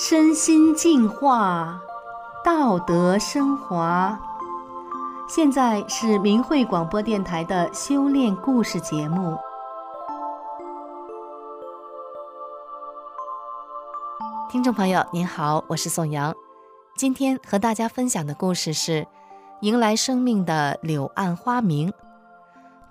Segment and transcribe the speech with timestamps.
[0.00, 1.82] 身心净化，
[2.44, 4.16] 道德升华。
[5.28, 9.36] 现在是明慧广播电台的修炼故事节目。
[14.48, 16.32] 听众朋友，您好，我是宋阳。
[16.96, 19.02] 今天和大家分享的故事是
[19.62, 21.90] 《迎来生命的柳暗花明》。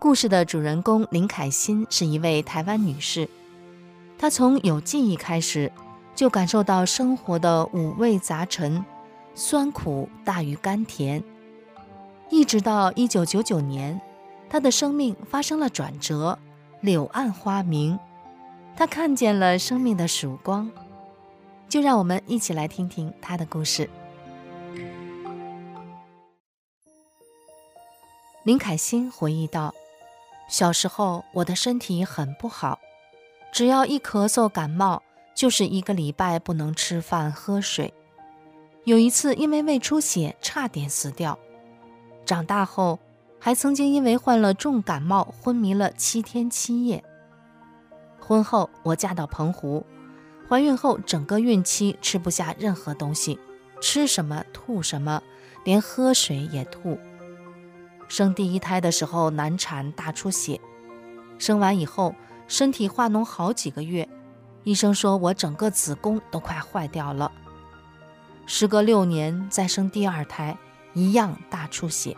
[0.00, 3.28] 故事的主人公林凯欣是一位台湾女士，
[4.18, 5.70] 她从有记忆开始，
[6.16, 8.84] 就感受到生活的五味杂陈，
[9.34, 11.22] 酸苦大于甘甜。
[12.30, 14.00] 一直到一九九九年，
[14.48, 16.38] 他的生命发生了转折，
[16.80, 17.98] 柳暗花明，
[18.74, 20.68] 他看见了生命的曙光。
[21.68, 23.90] 就让我们一起来听听他的故事。
[28.44, 29.74] 林凯欣回忆道。
[30.48, 32.78] 小时候，我的身体很不好，
[33.52, 35.02] 只要一咳嗽感冒，
[35.36, 37.92] 就是一个礼拜不能吃饭喝水。
[38.84, 41.38] 有一次，因为胃出血，差点死掉。
[42.24, 42.98] 长大后，
[43.38, 47.04] 还曾经因为患了重感冒，昏迷了七天七夜。
[48.18, 49.84] 婚后，我嫁到澎湖，
[50.48, 53.38] 怀孕后整个孕期吃不下任何东西，
[53.80, 55.22] 吃什么吐什么，
[55.64, 56.98] 连喝水也吐。
[58.08, 60.58] 生第一胎的时候难产大出血，
[61.38, 62.14] 生完以后
[62.48, 64.08] 身体化脓好几个月，
[64.66, 67.30] 医生说我整个子宫都快坏掉了。
[68.46, 70.58] 时隔六年再生第二胎，
[70.92, 72.16] 一样大出血。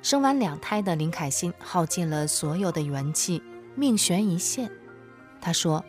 [0.00, 3.42] 生完两胎的林凯欣耗尽了所有的元气，
[3.74, 4.70] 命悬一线。
[5.40, 5.84] 她说，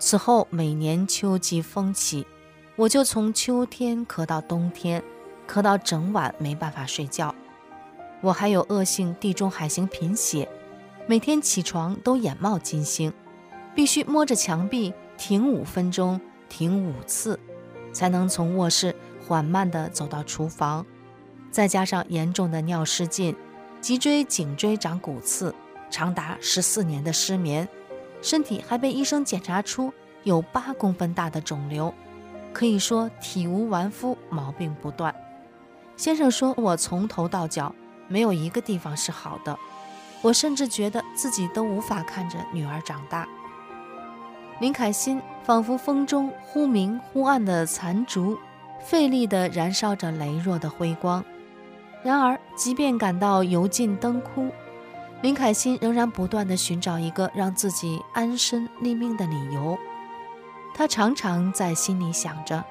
[0.00, 2.26] 此后每年秋季风起，
[2.74, 5.00] 我就从秋天咳到冬天，
[5.48, 7.32] 咳到整晚没办法睡觉。
[8.20, 10.48] 我还有恶性地中海型贫血，
[11.06, 13.12] 每天起床都眼冒金星，
[13.74, 17.38] 必须摸着墙壁停五分钟，停五次，
[17.92, 18.94] 才能从卧室
[19.26, 20.84] 缓慢地走到厨房。
[21.50, 23.36] 再加上严重的尿失禁，
[23.80, 25.54] 脊椎、颈椎长骨刺，
[25.90, 27.68] 长达十四年的失眠，
[28.20, 29.92] 身体还被医生检查出
[30.22, 31.92] 有八公分大的肿瘤，
[32.52, 35.14] 可以说体无完肤，毛病不断。
[35.96, 37.74] 先生说我从头到脚。
[38.08, 39.58] 没有一个地方是好的，
[40.20, 43.26] 我甚至觉得自己都无法看着女儿长大。
[44.62, 48.38] 林凯欣仿佛风中忽明忽暗的残烛，
[48.78, 51.24] 费力地燃烧着羸弱的辉光。
[52.04, 54.52] 然而，即便感到油尽灯枯，
[55.20, 59.76] 林凯欣仍然不断地寻找一个让自己安身立命的理由。
[60.72, 62.62] 她常常在心里想着：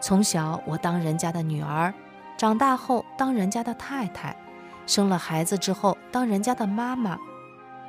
[0.00, 1.92] 从小我当人家的女儿，
[2.38, 4.34] 长大后当人家的太太。
[4.86, 7.18] 生了孩子之后，当人家的妈妈，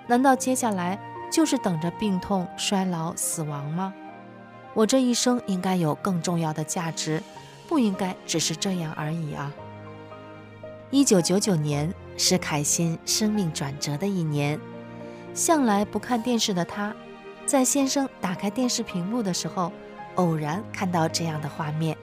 [0.08, 1.00] 难道接下来
[1.32, 3.94] 就是等着病痛、衰老、死亡吗？
[4.74, 7.24] 我这一生应该有更重要的价值，
[7.68, 9.52] 不应该只是这样而已啊！
[10.90, 14.60] 一九九九年是凯欣生命转折的一年，
[15.34, 16.94] 向来不看电视的她，
[17.46, 19.72] 在先生打开电视屏幕的时候，
[20.16, 21.98] 偶然看到这样的画面：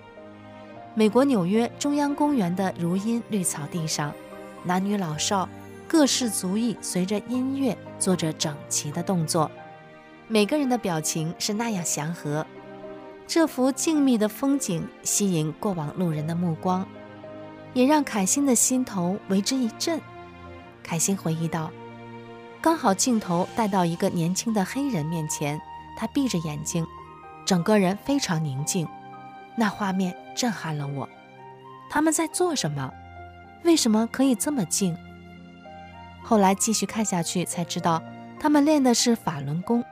[0.95, 4.13] 美国纽约中央公园的如茵绿草地上。
[4.65, 5.49] 男女老少，
[5.89, 9.51] 各式族裔，随着音乐做着整齐的动作，
[10.29, 12.47] 每个人的表情是那样祥和。
[13.27, 16.87] 这幅静谧的风景吸引过往路人的目光，
[17.73, 19.99] 也让凯欣的心头为之一震。
[20.83, 21.71] 凯欣回忆道
[22.61, 25.59] ：“刚好镜头带到一个年轻的黑人面前，
[25.97, 26.87] 他闭着眼睛，
[27.47, 28.87] 整个人非常宁静。
[29.57, 31.09] 那画面震撼了我。
[31.89, 32.93] 他们在做什么？”
[33.65, 34.97] 为什么可以这么静？
[36.29, 38.03] 后来继续看下去才知道，
[38.39, 39.83] 他们练的是法轮功。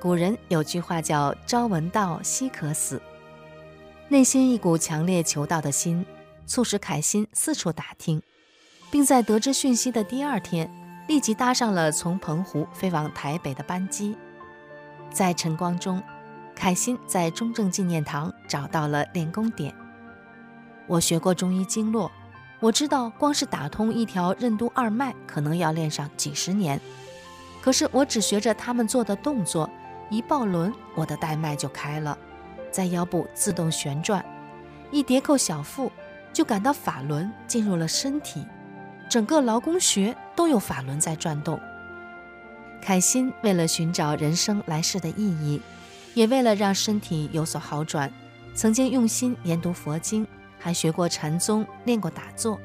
[0.00, 3.02] 古人有句话叫“朝闻道，夕可死”。
[4.06, 6.06] 内心一股强烈求道的心，
[6.46, 8.22] 促使凯欣四处打听，
[8.88, 10.70] 并在得知讯息的第二天，
[11.08, 14.16] 立即搭上了从澎湖飞往台北的班机。
[15.10, 16.00] 在晨光中，
[16.54, 19.74] 凯欣在中正纪念堂找到了练功点。
[20.86, 22.08] 我学过中医经络。
[22.60, 26.80] 我知道，光是打通一条任督二脉，可能要练上几十年。
[27.62, 29.70] 可是我只学着他们做的动作，
[30.10, 32.18] 一抱轮，我的带脉就开了，
[32.72, 34.24] 在腰部自动旋转，
[34.90, 35.92] 一叠扣小腹，
[36.32, 38.44] 就感到法轮进入了身体，
[39.08, 41.60] 整个劳宫穴都有法轮在转动。
[42.82, 45.60] 凯欣为了寻找人生来世的意义，
[46.14, 48.12] 也为了让身体有所好转，
[48.52, 50.26] 曾经用心研读佛经。
[50.58, 52.60] 还学过禅宗，练过打坐，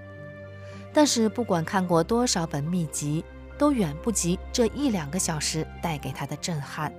[0.91, 3.23] 但是不管看过多少本秘籍，
[3.57, 6.91] 都远不及这一两个小时带给他的震撼。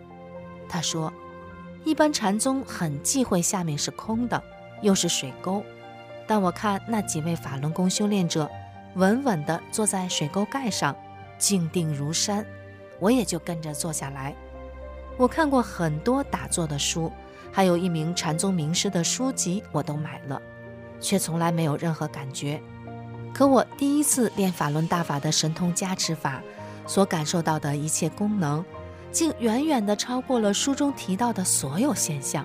[0.68, 1.12] 他说
[1.84, 4.42] ：“一般禅宗很忌讳下面是空的，
[4.82, 5.62] 又是水沟。
[6.26, 8.50] 但我看那几位法轮功修炼者
[8.94, 10.96] 稳稳地坐在水沟盖上，
[11.36, 12.46] 静定如山，
[12.98, 14.34] 我也就跟着坐下来。
[15.18, 17.12] 我看过很多打坐的书，
[17.52, 20.40] 还有一名禅宗名师的书籍，我都买了，
[21.00, 22.60] 却从来没有任何感觉。
[23.32, 26.42] 可我第一次练法轮大法的神通加持法，
[26.86, 28.64] 所感受到的一切功能，
[29.10, 32.44] 竟远远地超过了书中提到的所有现象。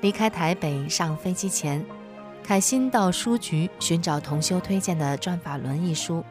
[0.00, 1.84] 离开台北上飞机前，
[2.42, 6.24] 凯欣到书局寻找同修推荐的《转法轮》一书，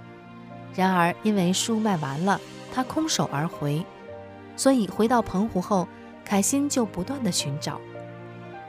[0.75, 2.39] 然而因为书卖完了，
[2.73, 3.83] 他空手而回，
[4.55, 5.87] 所以回到澎湖后，
[6.23, 7.79] 凯欣就不断地寻找。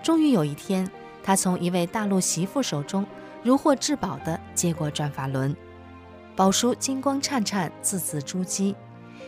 [0.03, 0.89] 终于有一天，
[1.23, 3.07] 他从一位大陆媳妇手中。
[3.45, 5.53] 如获至宝地接过转法轮，
[6.37, 8.73] 宝书金光灿灿，字字珠玑，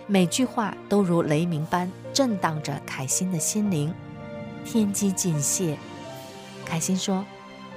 [0.06, 3.92] 每句话都如雷鸣般震荡着凯欣的心灵。
[4.64, 5.76] 天机尽泄，
[6.64, 7.24] 凯欣说：“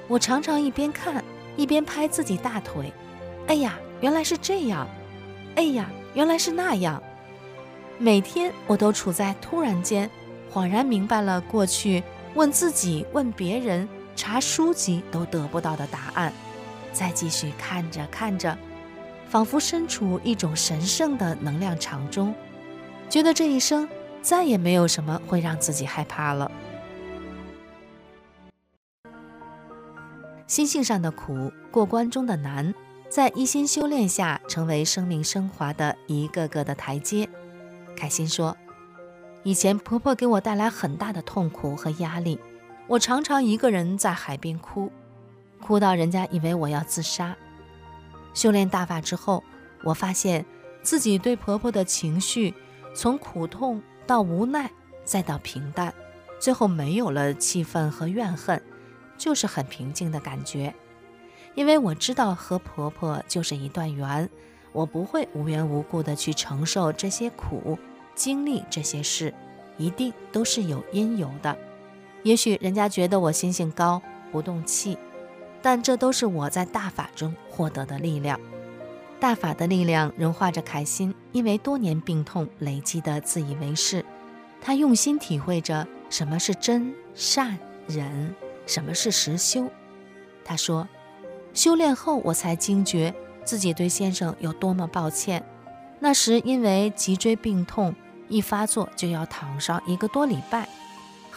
[0.07, 1.23] 我常常一边看
[1.55, 2.93] 一边拍自己大腿，
[3.47, 4.87] 哎呀，原来是这样！
[5.55, 7.01] 哎呀，原来是那样！
[7.97, 10.07] 每天我都处在突然间
[10.53, 12.03] 恍然明白了过去
[12.35, 16.33] 问自己、问别人。”查书籍都得不到的答案，
[16.91, 18.57] 再继续看着看着，
[19.29, 22.33] 仿佛身处一种神圣的能量场中，
[23.09, 23.87] 觉得这一生
[24.23, 26.51] 再也没有什么会让自己害怕了。
[30.47, 32.73] 心性上的苦，过关中的难，
[33.09, 37.29] 在一心修炼下，成为生命升华的一个个的台阶。
[37.95, 38.57] 凯欣说
[39.43, 42.39] ：“以前婆婆给我带来很大的痛苦和压力。”
[42.87, 44.89] 我常常一个人在海边哭，
[45.61, 47.35] 哭到人家以为我要自杀。
[48.33, 49.43] 修炼大法之后，
[49.83, 50.45] 我发现
[50.81, 52.53] 自己对婆婆的情绪，
[52.95, 54.71] 从苦痛到无奈，
[55.03, 55.93] 再到平淡，
[56.39, 58.61] 最后没有了气愤和怨恨，
[59.17, 60.73] 就是很平静的感觉。
[61.55, 64.29] 因为我知道和婆婆就是一段缘，
[64.71, 67.77] 我不会无缘无故的去承受这些苦，
[68.15, 69.33] 经历这些事，
[69.77, 71.57] 一定都是有因由的。
[72.23, 74.97] 也许人家觉得我心性高，不动气，
[75.61, 78.39] 但这都是我在大法中获得的力量。
[79.19, 84.05] 大法的力量融化着凯欣，因为多年病痛累积的自以为是。
[84.61, 88.35] 他用心体会着什么是真善忍，
[88.65, 89.69] 什么是实修。
[90.43, 90.87] 他说
[91.53, 95.43] ：“修炼后，我才惊觉自己对先生有多么抱歉。
[95.99, 97.95] 那时因为脊椎病痛，
[98.27, 100.67] 一发作就要躺上一个多礼拜。”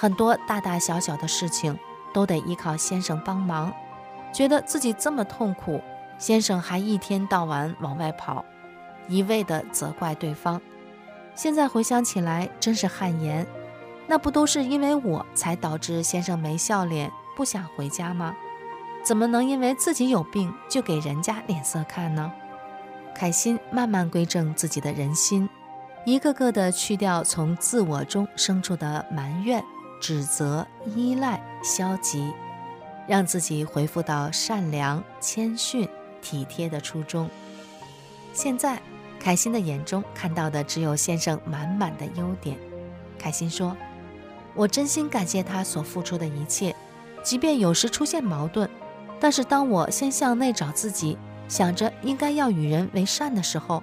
[0.01, 1.79] 很多大大小小的事情
[2.11, 3.71] 都得依靠先生帮忙，
[4.33, 5.79] 觉得自己这么痛苦，
[6.17, 8.43] 先生还一天到晚往外跑，
[9.09, 10.59] 一味地责怪对方。
[11.35, 13.47] 现在回想起来，真是汗颜。
[14.07, 18.35] 那不都是因为我才导致先生没笑脸，不想回家吗？
[19.05, 22.33] 怎么能因为自己有病就给人家脸色看呢？
[23.15, 25.47] 凯欣慢慢归正自己的人心，
[26.07, 29.63] 一个个地去掉从自我中生出的埋怨。
[30.01, 30.67] 指责、
[30.97, 32.33] 依赖、消极，
[33.07, 35.89] 让自己恢复到善良、谦逊、
[36.23, 37.29] 体贴的初衷。
[38.33, 38.81] 现在，
[39.21, 42.57] 凯欣的眼中看到的只有先生满满的优点。
[43.19, 43.77] 凯欣说
[44.57, 46.75] ：“我真心感谢他所付出的一切，
[47.23, 48.69] 即便有时出现矛盾，
[49.21, 53.83] 但是当我先向内找自己，想着应该要与人为善的时候，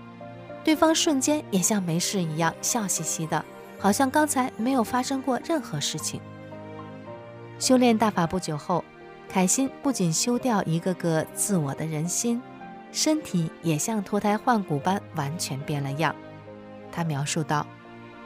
[0.63, 3.46] 对方瞬间也像没事一样笑嘻嘻的。”
[3.79, 6.19] 好像刚才没有发生过任何事情。
[7.60, 8.84] 修炼大法不久后，
[9.29, 12.41] 凯欣不仅修掉一个个自我的人心，
[12.91, 16.15] 身体也像脱胎换骨般完全变了样。
[16.91, 17.65] 他描述道：“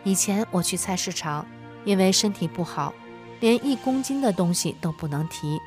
[0.04, 1.46] 以前我去菜市场，
[1.86, 2.94] 因为身体不好，
[3.40, 5.60] 连一公斤的东西都不能提，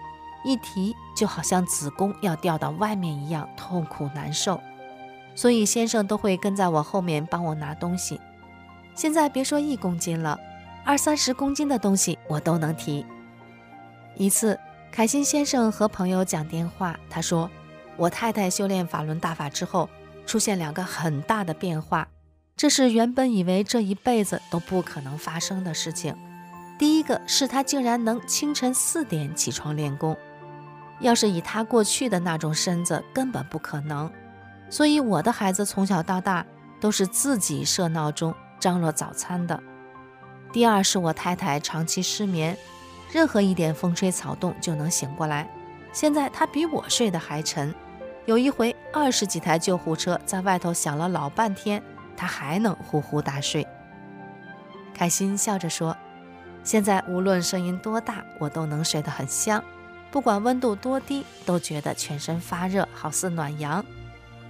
[0.45, 4.61] 一提就好像子宫要掉到外面一样痛苦难受，
[5.35, 8.21] 所以先生都会跟在我后面帮我拿东西。”
[8.95, 10.39] 现在别说一公斤了，
[10.85, 13.05] 二三十公斤的东西我都能提。
[14.17, 14.59] 一次，
[14.93, 17.51] 凯欣先生和朋友讲电话，他说
[17.99, 19.91] ：“我太太修炼法轮大法之后，
[20.25, 22.07] 出现两个很大的变化，
[22.57, 26.15] 这是原本以为这一辈子都不可能发生的事情。
[26.79, 30.17] 第一个是她竟然能清晨四点起床练功，
[31.01, 34.09] 要是以她过去的那种身子，根本不可能。
[34.71, 36.47] 所以我的孩子从小到大
[36.81, 38.33] 都是自己设闹钟。”
[38.65, 39.63] 张罗早餐的。
[40.51, 42.57] 第二是我太太长期失眠，
[43.13, 45.47] 任何一点风吹草动就能醒过来。
[45.93, 47.75] 现在她比我睡得还沉，
[48.25, 51.83] 有一回二十几台救护车在外头响了老半天，
[52.17, 53.67] 她还能呼呼大睡。
[54.95, 55.95] 凯欣笑着说
[56.65, 59.63] ：“现在无论声音多大，我都能睡得很香，
[60.11, 63.85] 不管温度多低，都觉得全身发热，好似暖阳。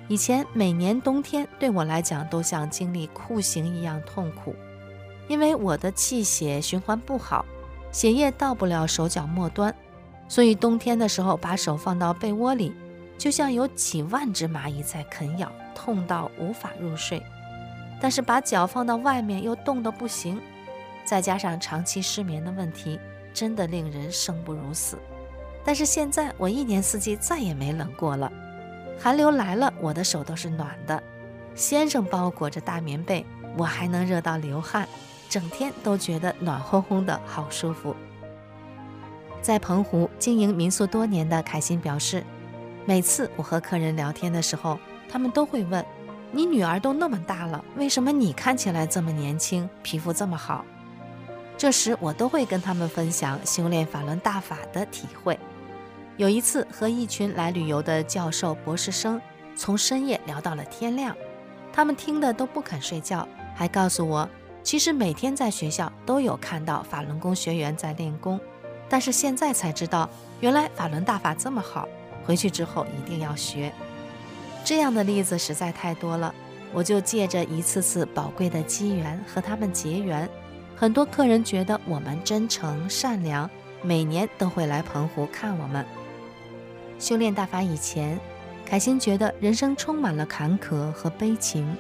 [0.07, 4.55] 以前每年冬天对我来讲都像经历酷刑一样痛苦，
[5.29, 7.45] 因为我的气血循环不好，
[7.91, 9.75] 血液到不了手脚末端，
[10.29, 12.75] 所以冬天的时候把手放到被窝里，
[13.17, 17.23] 就像有几万只蚂蚁在啃咬，痛到无法入睡。
[17.99, 20.39] 但是把脚放到外面又冻得不行，
[21.07, 23.01] 再加上长期失眠的问题，
[23.33, 24.99] 真的令人生不如死。
[25.65, 28.31] 但是现在我一年四季再也没冷过了。
[28.99, 31.03] 寒流来了，我的手都是暖的。
[31.55, 33.25] 先生包裹着大棉被，
[33.57, 34.89] 我还能热到流汗，
[35.29, 37.95] 整天都觉得暖烘烘的，好舒服。
[39.43, 42.25] 在澎湖经营民宿多年的凯欣表示，
[42.87, 45.85] 每次我和客人聊天的时候，他们都会问
[46.33, 50.65] ：“你女儿都那么大了，为什么你看起来这么年轻，皮肤这么好？”
[51.57, 55.39] 这时我都会跟他们分享修炼法轮大法的体会。
[56.17, 59.21] 有一次和一群来旅游的教授、博士生
[59.57, 61.17] 从深夜聊到了天亮，
[61.73, 64.29] 他们听得都不肯睡觉，还告诉我，
[64.63, 68.39] 其实每天在学校都有看到法轮功学员在练功，
[68.89, 71.89] 但是现在才知道，原来法轮大法这么好，
[72.25, 73.73] 回去之后一定要学。
[74.65, 76.33] 这样的例子实在太多了，
[76.73, 80.31] 我就借着一次次宝贵的机缘和他们结缘，
[80.77, 83.51] 很多客人觉得我们真诚善良，
[83.83, 85.85] 每年都会来澎湖看我们。
[86.99, 88.19] 修炼大法以前，
[88.65, 91.77] 凯欣觉得人生充满了坎坷和悲情。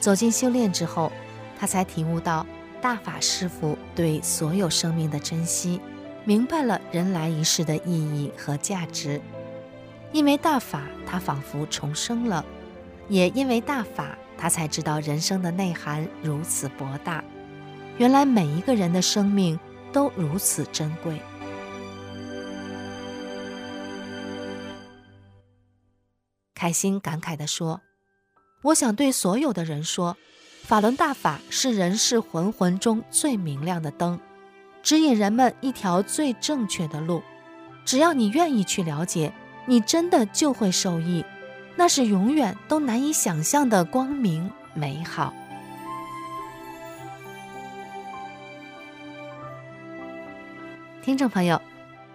[0.00, 1.12] 走进修炼之后，
[1.58, 2.46] 他才体悟到
[2.80, 5.80] 大法师父对所有生命的珍惜，
[6.24, 9.20] 明白了人来一世的意义和价值。
[10.12, 12.44] 因为大法，他仿佛重生了；
[13.08, 17.22] 也因为大法，他才知道人生的内涵如此博大。
[17.98, 19.58] 原来每一个人的生命
[19.92, 21.20] 都如此珍贵。
[26.58, 27.80] 凯心感慨地说
[28.62, 30.16] ：“我想对所有的人说，
[30.64, 34.18] 法轮大法是人世魂魂中最明亮的灯，
[34.82, 37.22] 指引人们一条最正确的路。
[37.84, 39.32] 只要你愿意去了解，
[39.66, 41.24] 你真的就会受益，
[41.76, 45.32] 那是永远都难以想象的光明美好。”
[51.04, 51.62] 听众朋友，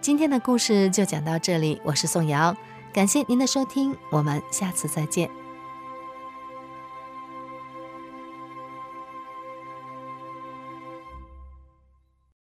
[0.02, 2.54] 今天的故事就讲到这里，我是宋瑶。
[2.94, 5.43] 感谢您的收听，我们下次再见。